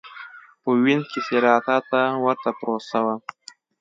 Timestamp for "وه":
3.05-3.15